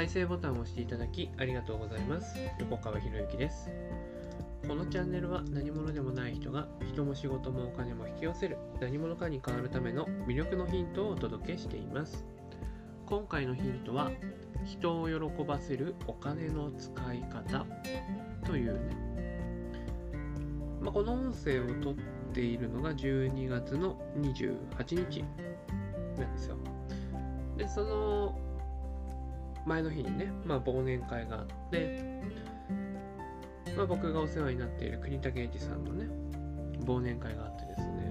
[0.00, 2.34] 再生ボタンを押していただきありがとうございます。
[2.58, 3.68] 横川博之です。
[4.66, 12.24] このチャンネルは何者でもない人が人も仕事もお金も引き寄せる何者かに変わるための魅力のヒントをお届けしています。
[13.04, 14.10] 今回のヒントは
[14.64, 17.66] 人を喜ばせるお金の使い方
[18.46, 18.96] というね、
[20.80, 21.94] まあ、この音声を撮っ
[22.32, 25.24] ているのが12月の28日
[26.18, 26.56] なんですよ。
[27.58, 28.49] で、その
[29.66, 32.20] 前の日にね、まあ、忘年会があって、
[33.76, 36.06] まあ、僕がお世話になっている国武英二さんのね、
[36.84, 38.10] 忘年会があってですね、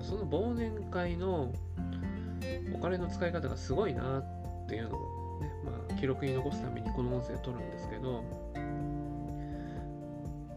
[0.00, 1.52] その忘年会の
[2.74, 8.22] お金の使い方がすごいなっていうのをね、まあ、記録に残すためにこの音声を取るんですけど、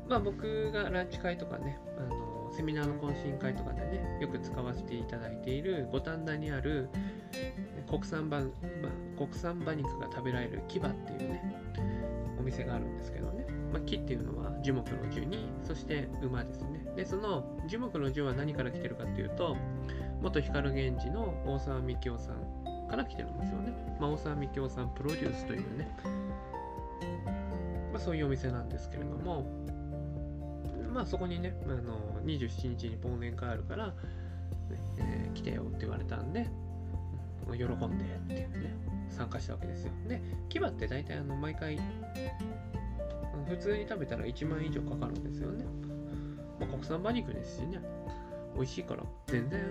[0.07, 6.89] まあ、僕がランチ会とかね、あのセミナーの懇親会とかでね、よく使わせていただいている五反田にある
[7.89, 8.49] 国産馬、まあ、
[9.17, 11.41] 国産馬肉が食べられる牙っていうね、
[12.39, 16.85] お店があるんですけどね、まあ、木っていうのは樹木の樹に、そして馬ですね。
[16.95, 19.57] で、その樹木の樹は何から来てるかっていうと、
[20.21, 23.97] 元光源氏の大沢幹夫さんから来てるんですよね。
[23.99, 25.89] まあ、大沢幹夫さんプロデュースというね、
[27.91, 29.45] まあ、そういうお店なんですけれども、
[30.93, 33.93] まあそこにね、あの27日に忘年会あるから、ね
[34.97, 36.47] えー来てよって言われたんで、
[37.51, 38.75] 喜んでっていうね、
[39.09, 39.91] 参加したわけですよ。
[40.07, 41.79] で、牙って大体あの毎回、
[43.47, 45.65] 普通に食べたら1万円以上かかるんですよね。
[46.59, 47.79] まあ、国産馬肉ですしね、
[48.55, 49.61] 美味しいから全然、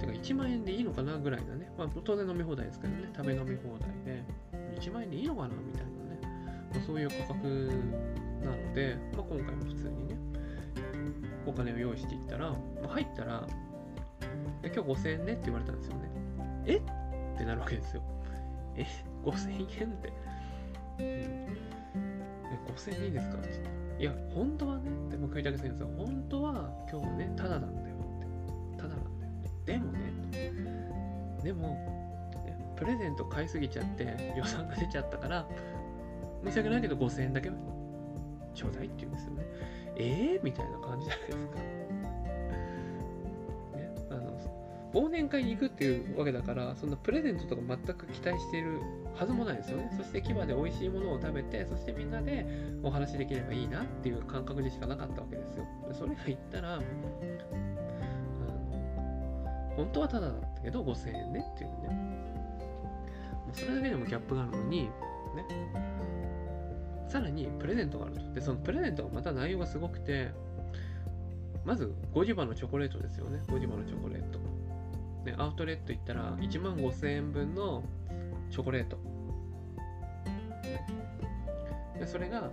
[0.00, 4.24] てか1万円でいいのかなぐらいなね、まあ当然飲み放題ですけどね、食べ飲み放題で、
[4.78, 6.20] 1万円でいいのかなみたいなね、
[6.74, 7.70] まあ、そういう価格
[8.44, 10.16] なので、まあ、今回も普通にね、
[11.46, 13.46] お金を用意していったら、まあ入ったら、
[14.64, 16.10] 今日5000円ねって言われたんですよね。
[16.66, 16.76] え？
[16.76, 16.80] っ
[17.38, 18.02] てなるわけですよ。
[18.76, 18.86] え
[19.24, 20.12] ?5000 円って。
[20.98, 21.04] うん、
[22.74, 23.38] 5000円でいいですか？
[23.38, 24.02] って言って。
[24.02, 28.82] いや、本当はね、っても栗武先生、本当は今日ね、ただなんだよって。
[28.82, 29.72] ただなんだよって。
[29.72, 30.00] でもね、
[31.42, 31.68] でも、
[32.44, 35.46] ねプレゼント買いすぎちゃって予算が出ちゃったから、
[36.44, 37.50] 申し訳ないけど5000円だけ
[38.54, 39.44] ちょうだいって言うんですよね。
[39.96, 40.42] えー？
[40.42, 41.58] みたいな感じじゃないですか。
[44.92, 48.78] 忘年会に行くっていうわけだから、そんなプレゼントとか全く期待している
[49.14, 49.90] はずもないですよね。
[49.96, 52.46] そして牙で美味しいものを食べて、そしてみんなで
[52.82, 55.66] お話できればいいなっていう感覚でしかなかったわけですよ。
[55.92, 56.82] それが言ったら、あの
[59.76, 61.88] 本当はただだったけど5000円ねっていうね。
[63.46, 64.90] もうそれだけでもギャップがあるのに、ね。
[67.08, 68.32] さらにプレゼントがあると。
[68.34, 70.30] で、そのプレゼントがまた内容がすごくて、
[71.64, 73.40] まずゴディバのチョコレートですよね。
[73.48, 74.38] ゴディバのチョコレート。
[75.24, 77.84] ね、アウトレット行ったら1万5000円分の
[78.50, 78.98] チョコレート。
[81.98, 82.50] で、それが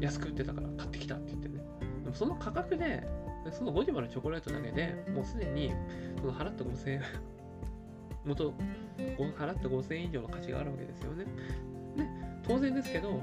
[0.00, 1.62] 安く売ってたから買ってきたって言ってね。
[2.02, 3.06] でもその価格で、
[3.52, 5.72] そのゴディバのチョコレートだけでもうすでに
[6.20, 7.02] その払った5000円、
[8.24, 8.54] 元、
[9.38, 11.24] 払った5000円以上の価値があるわけですよね。
[11.96, 12.08] で、
[12.42, 13.20] 当然ですけど、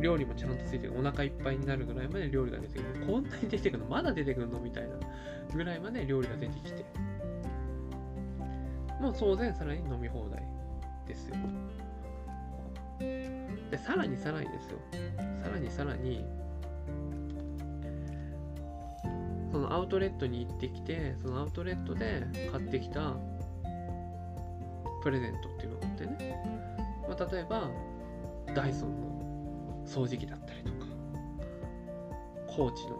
[0.00, 0.94] 料理もちゃんとついてる。
[0.98, 3.06] お腹いっぱいになるぐらいまで料理が出てくる。
[3.06, 3.88] こんなに出てくるの？
[3.88, 4.60] まだ出てくるの？
[4.60, 4.90] みたいな
[5.54, 6.84] ぐらいまで料理が出てきて。
[9.00, 10.42] もう当然さらに飲み放題
[11.06, 11.36] ですよ。
[13.70, 14.78] で、さらにさらにですよ。
[15.42, 16.24] さらにさらに、
[19.50, 23.14] そのアウトレットに行ってきて、そのアウトレットで買ってきた
[25.02, 26.36] プレゼントっていうのがあってね。
[27.08, 27.70] まあ、例えば、
[28.54, 30.86] ダイソンの掃除機だったりとか、
[32.48, 32.98] コーチの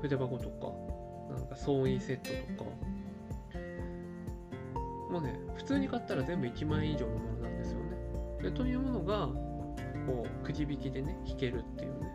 [0.00, 2.20] 筆箱とか、なんか掃除セッ
[2.56, 2.70] トとか、
[5.12, 7.98] もうね、普通に買ったら全部1万円以上のものなんですよね。
[8.42, 9.28] でというものが、
[10.06, 12.10] こう、くじ引きでね、引けるっていうね。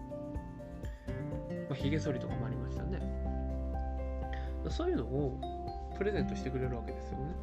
[1.70, 3.00] まあ、ひげ剃りとかもありましたね。
[4.68, 5.40] そういうのを
[5.96, 7.36] プレゼントしてくれるわけですよね。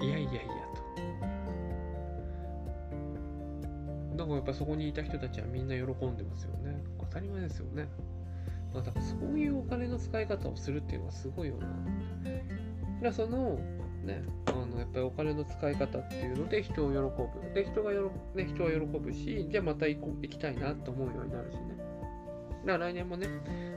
[0.00, 0.40] いやいやいや
[4.10, 4.16] と。
[4.16, 6.82] だからやっぱそこにいた人たちはみんな喜んでますよね。
[7.00, 7.86] 当たり前ですよね。
[8.72, 11.66] だからそういうお金の使い方をするっていうのはすごいよな。
[11.66, 11.76] だか
[13.02, 13.58] らその、
[14.06, 17.54] ね、あのやっぱりお金の使い方っていうので人を喜ぶ。
[17.54, 21.60] で、人がよろ、ね、人は喜ぶし、じゃあまた行こ行きたいなと思うようになるしね。
[22.64, 23.28] だから来年もね、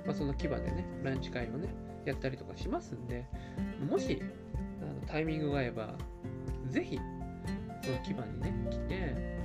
[0.05, 1.69] まあ、その牙でね、ランチ会をね、
[2.05, 3.25] やったりとかしますんで、
[3.89, 4.21] もし
[4.81, 5.93] あのタイミングが合えば、
[6.67, 6.99] ぜひ、
[7.83, 9.39] その牙にね、来て、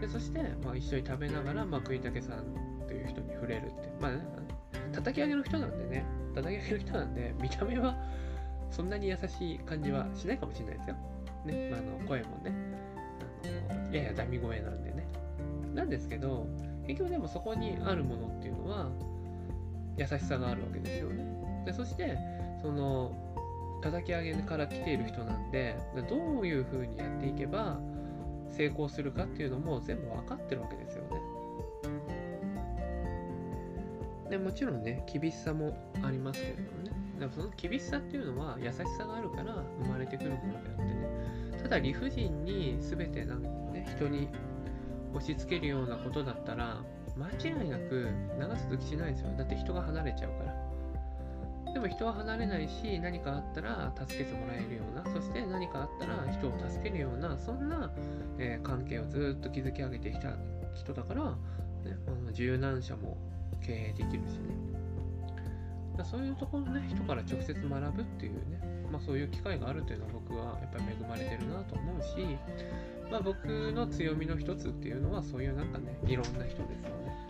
[0.00, 2.44] でそして、まあ、一緒に食べながら、まあ、栗武さん
[2.86, 3.92] という人に触れるって。
[4.00, 4.22] まあ、ね、
[4.92, 6.04] 叩き上げの人なんでね、
[6.34, 7.96] 叩き上げの人なんで、見た目は、
[8.70, 10.96] そんなに優しい感じはしないかもしれないですよ。
[11.44, 12.52] ね、まあ、あの声もね
[13.70, 15.06] あの、ややダミ声なんでね。
[15.74, 16.46] なんですけど、
[16.86, 18.90] 結局でもそこにあるものっていうのは、
[19.96, 21.24] 優しさがあるわけですよね。
[21.66, 22.16] でそして、
[22.62, 23.12] その、
[23.82, 25.76] 叩き上げから来ている人なんで、
[26.08, 27.78] どういうふうにやっていけば
[28.50, 31.20] 成功するかっていうのも全部分かってるわけですよね。
[34.30, 36.77] でもちろんね、厳しさもありますけれども。
[37.18, 41.58] だからその厳しさっていうのは優しさがあるから生まれてくるものであってね。
[41.62, 44.28] ただ理不尽に全てなんかね、人に
[45.14, 46.80] 押し付けるようなことだったら、
[47.16, 49.30] 間違いなく長続きしないですよ。
[49.36, 50.68] だって人が離れちゃうから。
[51.74, 57.90] でも人は離れないし、何かあったら助けてもらえるような、そして何かあったら人を助けるような、そんな、
[58.38, 60.36] えー、関係をずっと築き上げてきた
[60.74, 63.16] 人だから、ね、あの柔軟者も
[63.60, 64.67] 経営できるしね。
[65.98, 68.60] だそういうところね、人から直接学ぶっていうね、
[68.90, 72.38] まあそういう機会があるというのは僕はやっぱり恵まれてるなと思うし、
[73.10, 77.28] まあ僕の強みの一つっていうのはそういうなんかね、いろんな人ですよね。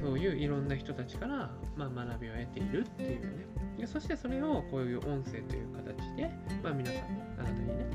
[0.00, 3.46] そういういろんな人たちから、まあ、学びを得ているっていうね。
[3.78, 6.30] でそしてそれをこういう音声という形で、
[6.62, 7.02] まあ、皆さん、
[7.38, 7.86] あなたにね、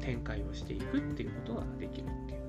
[0.00, 2.45] 展開をしていくっていうことができるっていう。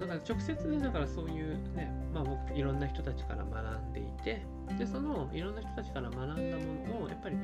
[0.00, 4.42] だから直接だからそういうね、まあ僕いろんな人たちから学んでいて、
[4.78, 7.36] で、そのいろんな人たちから学んだものをやっぱり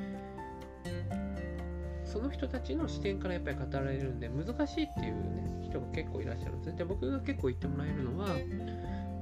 [2.05, 6.79] その人たちの視点からやっぱり語られるんで難しいっていうね人が結構いらっしゃるんですね。
[6.79, 8.29] で僕が結構言ってもらえるのは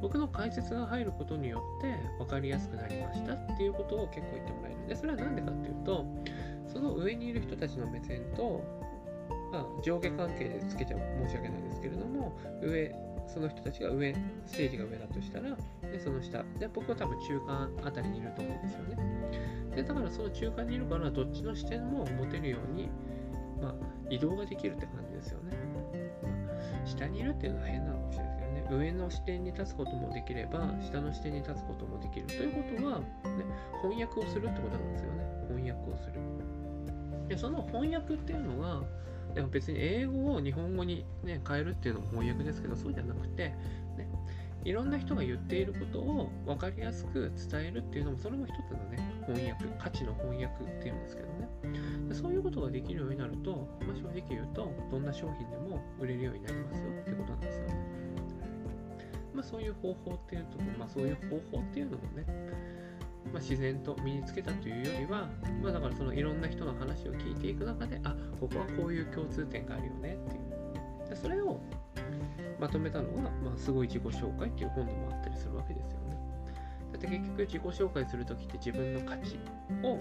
[0.01, 4.87] 僕の解説が入ることによって分かりやすくなりましたっていうことを結構言ってもらえるん。
[4.87, 6.05] でそれは何でかっていうと
[6.73, 8.63] その上にいる人たちの目線と、
[9.51, 10.97] まあ、上下関係でつけちゃ
[11.27, 12.95] 申し訳ないですけれども上
[13.26, 14.15] その人たちが上
[14.47, 15.56] ステージが上だとしたら
[15.91, 18.97] でその下で僕は多分中間あたりにいると思うんですよね。
[19.76, 22.88] でだからその中間にいるからどっちの視点も持てるように、
[23.61, 23.75] まあ、
[24.09, 25.56] 移動ができるって感じですよね。
[26.85, 33.06] 下にいるっていうのは変なのかもしれないですけどね上の視点に立つこともできれば下の視点に立つこともできるということは、ね、
[33.82, 36.15] 翻訳をするってことなんですよね翻訳をする。
[37.29, 38.82] でその翻訳っていうのが
[39.35, 43.49] でも別に英語を日本語に、ね、変えるっていうのも翻訳ですけどそうじゃなくて、
[43.97, 44.09] ね、
[44.65, 51.49] いろんな人が言っていることを分かりやすく伝えるっていうのもそれも一つのね翻訳価値の翻訳っていうんですけどね。
[52.13, 57.75] そういうことができるようになると、まあ、正直言うとどんな商品でも売れるようになりますよってことなんですよね。
[59.35, 61.17] まあそういう方法っていうとまあそういう
[61.51, 62.25] 方法っていうのもね
[63.33, 65.29] まあ、自然と身につけたというよりは、
[65.61, 68.14] まあ、だからそのいろんな人の話を聞いていく中で、あ、
[68.44, 70.38] ここはこういう共通点があるよねってい
[71.06, 71.08] う。
[71.08, 71.61] でそれを
[72.61, 76.19] まとめたのが、まあ、すごい自己紹介っていう本でもあったりするわけですよね。
[76.93, 79.38] だって結局自己紹介するときって自分の価値
[79.82, 79.99] を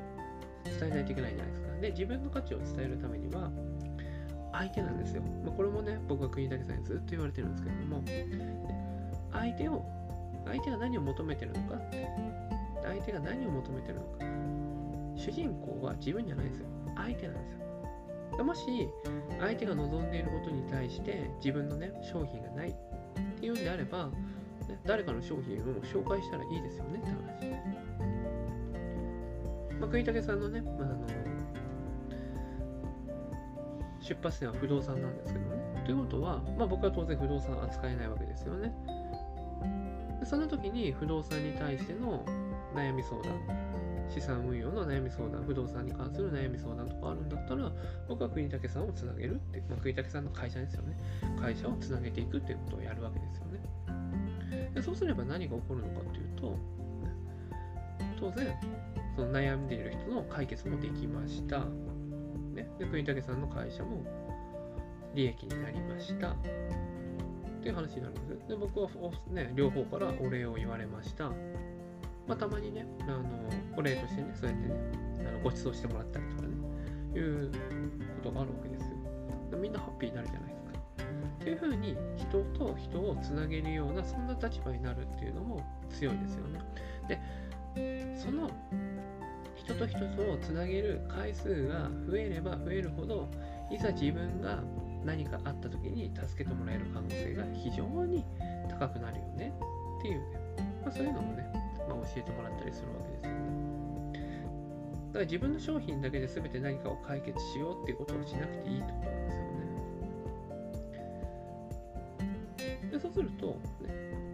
[0.65, 1.79] 伝えないといけないじゃないですか。
[1.79, 3.49] で、自分の価値を伝えるためには、
[4.51, 5.23] 相手なんですよ。
[5.45, 8.03] まあ、これもね、僕は国武さんにずっと言われてるんですけども、
[9.31, 9.85] 相手を、
[10.45, 11.81] 相手が何を求めてるのか、
[12.83, 14.25] 相手が何を求めてるのか。
[15.15, 16.65] 主人公は自分じゃないですよ。
[16.95, 17.62] 相手なんですよ。
[18.41, 18.89] もし
[19.39, 22.73] 相手が望んでいることに対して自分のね商品がないっ
[23.39, 27.73] ていうんであれば、ね、誰かの商品を紹介したらいいですよねって話。
[29.79, 31.05] まあ、栗武さんのね、まあ、あの
[34.01, 35.83] 出発点は不動産なんですけどね。
[35.85, 38.73] ということは、まあ、僕は当然不動産扱えないわけですよね。
[40.19, 42.23] でその時に不動産に対しての
[42.73, 43.72] 悩み相談
[44.09, 47.71] 資産運用の悩み相談、不動産に関する悩み相談とかあるんだったら、
[48.07, 50.97] 僕は国武さんをつなげるって、まあ、国武さんの会社ですよね。
[51.39, 54.71] 会社をつなげていくっていうことをやるわけですよね。
[54.73, 56.57] でそうすれば何が起こるのかっていうと、
[58.19, 58.55] 当然、
[59.15, 61.65] その悩んでいる人の解決もできました。
[62.53, 64.03] ね、で国武さんの会社も
[65.15, 66.35] 利益になりました。
[67.63, 68.89] っていう話になるんですで僕は、
[69.31, 71.31] ね、両方からお礼を言われました。
[72.27, 73.23] まあ、たまにね、あの、
[73.77, 74.75] お礼としてね、そうやってね、
[75.27, 76.49] あのご馳走してもらったりとかね、
[77.15, 77.57] いうこ
[78.23, 79.57] とがあるわけですよ。
[79.59, 80.71] みんなハッピーになるじゃないですか。
[81.41, 86.59] っていうふうに、人と人をつなげるような、そんな立場になるっていうのも強いですよね。
[87.07, 87.19] で、
[88.17, 88.49] その
[89.55, 93.29] 人と人とをつなげる回数が増えれば増えるほど、
[93.71, 94.63] いざ自分が
[95.05, 98.25] 何かあった時に助けてもらえる可能性が非常に
[98.69, 99.53] 高くなるよね
[99.99, 100.39] っていうね、
[100.83, 103.37] まあ、そういうのもね、まあ、教えてもらったりするわけですよね。
[105.13, 109.53] だから自分の商品だけで全て何かを解決しようっていうことをしなくていいと思うんですよね。
[112.91, 113.57] でそうすると、ね、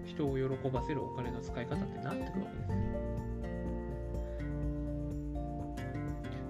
[0.05, 2.79] 人を喜ばせるお金の使い方ってなってくるわけですよ。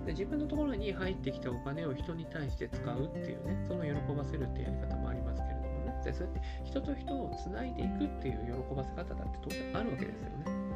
[0.09, 8.39] で自分のところに入ってきたお金を人に対して使うっていうねその喜ばせるってやり方もありますけれどもねでそうやって人と人をつないでいくっていう
[8.69, 10.68] 喜ばせ方だって当然あるわけですよね。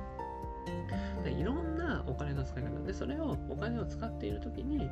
[1.32, 2.70] いろんなお金の使い方。
[2.86, 4.90] でそれをお金を使っている時に、ね、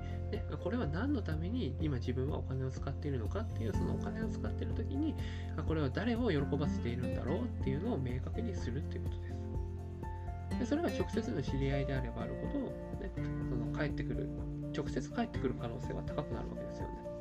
[0.63, 5.15] これは何のために今自分はお金を使っているのかっていうそのお金を使っている時に
[5.67, 10.59] これは誰を喜ばせているんだろうっていうのを明確にするっていうことです。
[10.59, 12.65] でそれが直接の知り合いであればあるほど、
[13.01, 13.11] ね、
[13.50, 14.29] その帰ってくる
[14.75, 17.11] 直接帰ってくる可能性は高くなるわけですよね。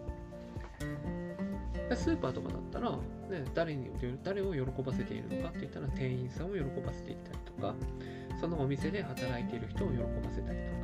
[1.88, 3.90] でスーパーとかだったら、ね、誰に
[4.22, 7.74] 誰を喜ばせているのかって言ったら店員さんを喜ばせていったりとか
[8.40, 10.04] そのお店で働いている人を喜ば
[10.34, 10.78] せたりとか、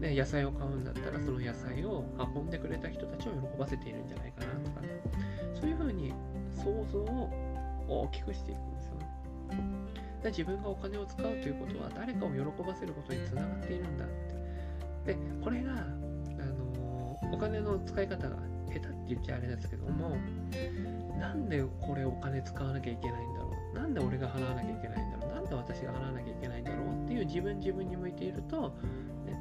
[0.00, 2.04] ね、で野菜を買うんだったらその野菜を
[2.36, 4.80] 運んでくれた人たちを喜ばせているんじゃないかなとか。
[4.82, 4.88] ね
[5.62, 6.12] そういうふうに
[6.56, 7.30] 想像を
[7.88, 9.06] 大きくしていくんですよね。
[10.24, 14.08] で自分がお金を使うということは誰かを喜ばせることにつながっているんだっ
[15.06, 15.14] て。
[15.14, 18.36] でこれが、あの、お金の使い方が
[18.68, 20.16] 下手って言っちゃあれですけども
[21.18, 23.41] なんでこれお金使わなきゃいけないんだ
[23.82, 28.68] なんで俺が払わなきゃいけないんだろうなんで私が払わなきゃいけないんだろうっていう自分自分に向いていると、
[29.26, 29.36] ね、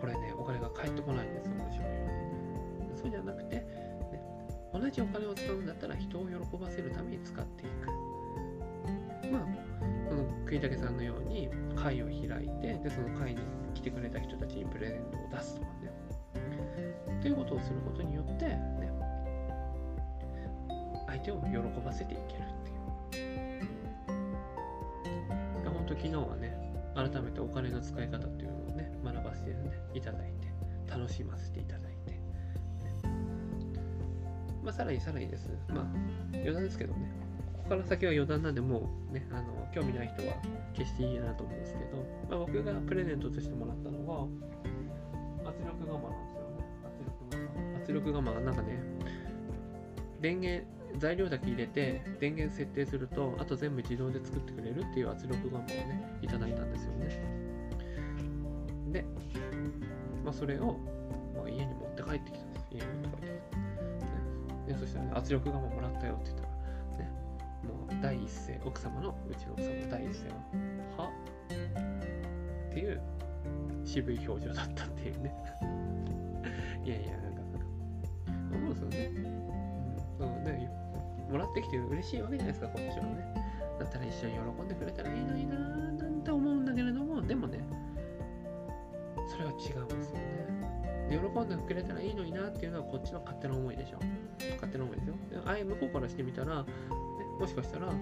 [0.00, 1.90] これね、お金が返ってこないんですよ、面白いよ
[2.78, 2.96] うに。
[2.96, 3.66] そうじゃなくて、ね、
[4.72, 7.88] 同じお金を使うんだったら人を喜ばせるために使っていく。
[9.32, 9.46] まあ、
[10.08, 13.40] その栗竹さんのように会を開いて、で、その会に
[13.74, 15.90] 来てくれた人たちにプレゼントを出すとかね。
[17.18, 18.92] っていうことをすることによって、ね、
[21.08, 22.77] 相手を喜ばせていけるっていう。
[25.98, 26.56] 昨日はね、
[26.94, 29.50] 改めてお金の使い方っていうのをね、学ばせて、
[29.94, 30.48] いただいて、
[30.90, 32.20] 楽しませていただいて、ね、
[34.62, 35.48] まあ、さらにさらにです。
[35.68, 35.86] まあ、
[36.32, 37.10] 余談ですけどね、
[37.52, 40.34] ここから先は余談なんで、もうね、あの、興味ない人は
[40.74, 41.96] 消していいなと思うんですけど、
[42.30, 44.26] まあ、僕がプレゼントとしてもらったのは、
[45.44, 46.64] 圧力釜なんですよね。
[46.86, 47.12] 圧力
[47.72, 47.82] 釜。
[47.82, 48.82] 圧力釜がなんかね、
[50.20, 57.48] 電源、材料だけ入れて電源設定するとあと全部自動で作ってくれるっていう圧力釜をねいただいたんですよね。
[58.90, 59.04] で、
[60.24, 60.78] まあ、それを、
[61.36, 62.66] まあ、家に持って帰ってきたんです。
[62.72, 66.48] 家に持って帰ってきた、ね、でそしたら、ね、圧力釜もらったよって言ったら
[66.98, 67.12] ね
[67.64, 70.30] もう第一声奥様のうちの奥様の第一声
[70.96, 71.10] はは？
[72.70, 73.00] っていう
[73.84, 75.34] 渋い表情だったっていうね。
[76.84, 77.40] いやいやなんか
[78.52, 79.38] 思うんですよね。
[80.18, 80.77] そうね
[81.28, 83.34] もらってきて嬉しいわけじゃないですか、こっちはね。
[83.78, 87.60] だったら一緒に喜んでくれたらいいのになーなんて思うんだけれども、でもね、
[89.28, 90.48] それは違うんですよね。
[91.10, 93.98] 喜んでくれたらいいのになっていうのはこっちの勝手な思いでしょ。
[94.56, 95.14] 勝手な思いですよ。
[95.46, 96.68] あい向こうからしてみたら、ね、
[97.38, 97.94] もしかしたら、ね、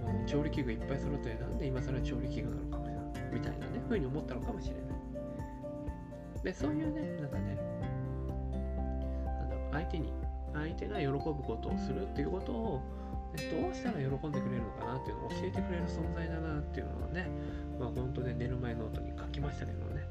[0.00, 6.44] もう調理器具いっぱい揃ってなんで今更調理器具なのかもしれないみたいなね、ふうに思ったのかもしれない。
[6.44, 7.56] で、そういうね、なんかね、
[9.26, 10.12] なんだろう、相手に
[10.52, 12.82] 相手が喜ぶことをするっていうことを、
[13.32, 17.30] どうしたら喜んでくれるのかなっていうのを教えてくれる存在だなっていうのはね、
[17.78, 20.06] まあ本当で寝る前ノートに書きましたけどね。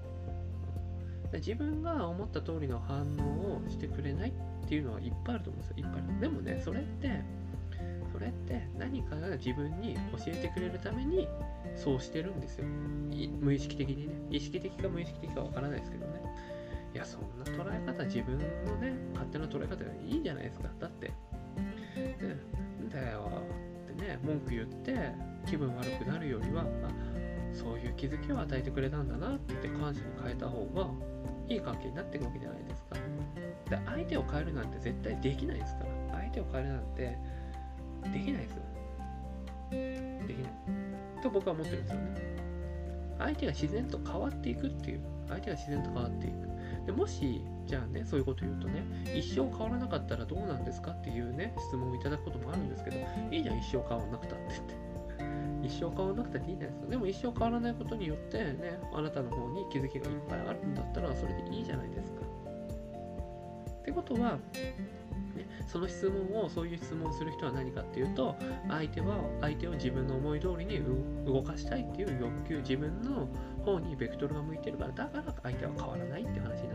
[1.34, 5.75] 自分が思った通りの反応をしてくれないっていうのはいっぱいあると思うんですよ。
[5.77, 6.19] いっぱいある。
[6.22, 7.22] でもね、それって、
[8.12, 11.27] それって何かが自分に教えてくれるために
[11.75, 12.65] そうしてるんですよ。
[12.65, 14.13] 無意識的にね。
[14.31, 16.18] 意識的か無意識的かわからないですけどね。
[16.93, 20.69] いや、そんな捉え方、自分のね、勝手な捉え方がいいじゃないですか。
[20.79, 21.13] だって、ね、
[22.91, 23.31] だよ
[23.91, 25.12] ってね、文句言って
[25.46, 26.65] 気分悪くなるよりは、あ
[27.53, 30.88] そういう気づきを与えてくれたんだなって感謝に変えた方が
[31.48, 32.96] いい関係になっていくわけじゃないですか。
[33.69, 36.19] で相手を変えるなんて絶対できないですから。
[36.19, 37.17] 相手を変えるなんて
[38.03, 38.55] できないです。
[39.72, 41.22] できない。
[41.22, 42.39] と僕は思ってるんですよね。
[43.17, 45.01] 相手が自然と変わっていくっていう。
[45.27, 46.50] 相手が自然と変わっていく。
[46.89, 52.98] でもし、じゃあね、そういうこと言うとね、一生変わらなかったらどうなんですかっていうね、質問をいただくこともあるんですけど、
[53.29, 54.74] いいじゃん、一生変わらなくたって言って。
[55.69, 56.89] 一生変わらなくたっていいんですよ。
[56.89, 62.22] でも一生変わらないことによってね、あなたの方に気づきがいっぱいあるんだったら、それでいいじゃないですか。
[63.69, 64.39] ってことは、
[65.36, 68.36] ね、その質問を、そういう質問をする人は何かっていうと、
[68.67, 70.81] 相手は、相手を自分の思い通りに
[71.25, 73.27] 動かしたいっていう欲求、自分の
[73.63, 76.68] 方にベクトルが向いてるから、だから相手は変わらないって話に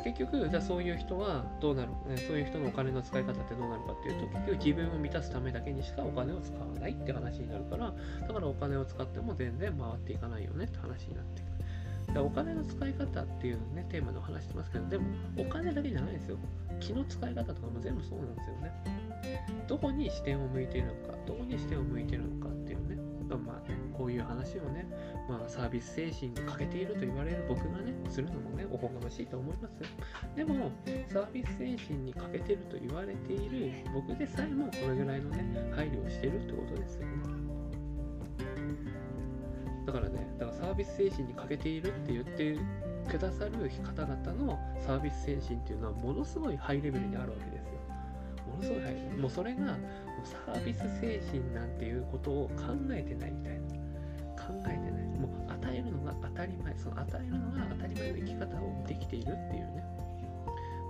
[0.00, 7.94] 結局、じゃあそういう人はどうなる、ね、そういう人のお金の使い方ってどうなるかっていうと、結局自分を満たすためだけにしかお金を使わないって話になるから、
[8.26, 11.46] だからお金を使っても全然回っていかないよねって話になってく
[12.14, 12.24] る。
[12.24, 15.04] お金の使い方っていうね、テーマでお話してますけど、でも
[15.38, 16.38] お金だけじゃないですよ。
[16.80, 18.72] 気の使い方とかも全部そうなんですよね。
[19.66, 22.96] どこに視点を向いているのか、どこに視点を向いているのかっていうね、
[23.28, 24.86] まあね、こういう話をね、
[25.28, 30.70] まあ、サービス精神に欠けていると言われる僕がねするのもねおこがましいと思いますでも
[31.12, 37.06] サービス精神に欠けてると言われている僕でさえもこれぐらいのね配慮をしてるってことですよ。
[37.06, 37.46] ね
[39.86, 42.58] だからねだからサービス精神に欠けているって言って
[43.08, 43.52] くださる
[43.84, 47.76] 方々のサービス精神っていうのはものすごいハイレベルにあるわけですよ。
[48.50, 49.18] ものすごいハイレベル。
[49.18, 49.78] もうそれが
[50.24, 53.65] サービス精神なんていうことを考えてないみたいな。
[54.46, 59.84] 考えてないもう与えるのが当たり前その与えるのが当たり前の生き方をできているっていうね。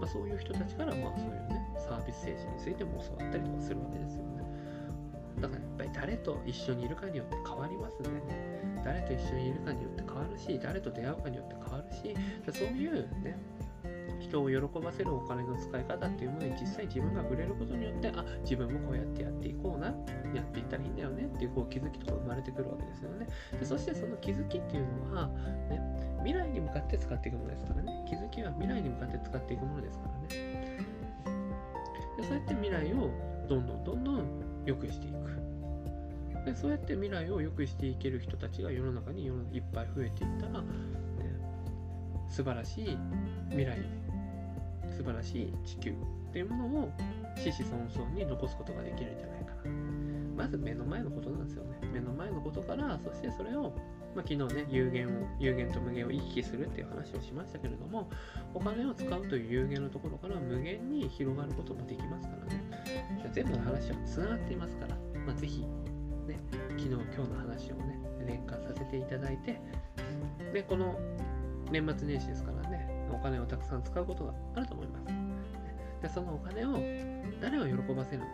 [0.00, 4.44] まあ、そういう人たちからまあそういうねサービス精神についても教わったりとかするわけですよね。
[5.40, 8.66] だからやっぱり誰と一緒にいるかによって変わりますね。
[8.84, 12.14] 誰と一緒にいるかによって変わるし誰と出会うかによって変わるし
[12.56, 12.92] そういう
[13.24, 13.36] ね
[14.20, 19.92] 人を喜ばせるお金の使い方っていうものに実際自分が触れることによってあ自分もこうやってやっていこうな
[20.36, 23.26] やっていったらいいんだよねっていうこう気づきとか生まれてくるわけですよね。
[23.58, 25.28] でそしてその気づきっていうのは、
[25.70, 25.80] ね、
[26.18, 28.04] 未来に向かって使っていくものですからね。
[28.08, 30.86] 気づきは未来に向かって使っていくものですからね。
[32.16, 33.10] でそうやって未来を
[33.48, 34.24] どんどんどんどん
[34.64, 35.16] 良くしていく。
[36.44, 40.68] でそうやって未来を良くしていける人たちが世の中にいっぱい増えていったら、ね、
[42.28, 42.98] 素晴らしい
[43.48, 43.78] 未来
[44.96, 45.94] 素晴らしい地球っ
[46.32, 46.92] ていうものを
[47.36, 49.35] 子々孫々に残すことができるんじゃないか
[50.36, 53.72] まず目の前のことなんですよね目の前のことからそしてそれを
[54.16, 58.08] まあ、昨日ね、有限を、有限と無限を行き来するっていう話をしましたけれども、
[58.54, 62.62] お金を使うという有限のところから無限に広がることもできますからね。
[63.34, 65.60] 全部の話はつながっていますから、まあ、ぜひ、
[66.26, 66.40] ね、
[66.70, 69.60] 昨日、今日の話をね、連関させていただいて、
[70.54, 70.98] で、この
[71.70, 75.06] 年末年始ですからね、お金をたくさん使うことがあると思います。
[76.00, 76.72] で、そのお金を
[77.42, 78.32] 誰を喜ばせるのか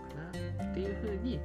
[0.61, 1.41] なっていうふうに、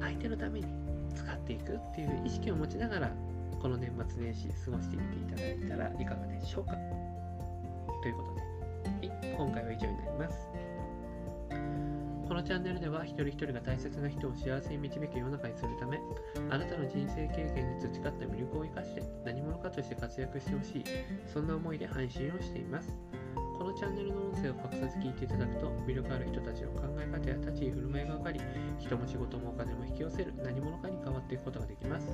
[0.00, 0.66] 相手のために
[1.14, 3.10] 使っていくっていう意識を持ちながら
[3.60, 6.72] この年末年始過ごしてみていただいたらいかがでしょうか？
[8.02, 8.34] ということ
[9.00, 10.48] で、はい、今回は以上になります。
[12.28, 16.00] このチャンネルでは一人一人が大切な人を幸せに導く世の中にするため
[16.50, 20.84] あなたの人生経験に培った魅力を生かして何者かとして活躍してほしい
[21.32, 22.96] そんな思いで配信をしています。
[23.58, 28.40] このチャンネルの音声を隠さず聞いていただくと魅力ある人たちの考え方や立ち居振る舞いが分かり
[28.78, 32.06] 人も仕事もお金も引き寄せる何者かに変わっていくことができます。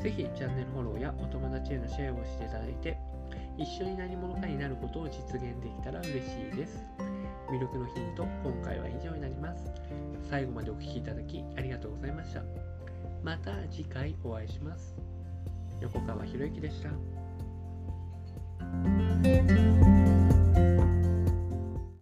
[0.00, 2.98] ぜひチャンネルフォローやお友達へのシェアをしていただいて
[3.58, 6.18] 一緒に何者かになることを実現できたら嬉し
[6.52, 6.84] いです。
[7.48, 9.70] 魅力のヒント今回は以上になります。
[10.28, 12.42] 最後までお聴きいただきありがとうございました。
[13.22, 14.96] また次回お会いします。
[15.80, 16.90] 横川博之でした。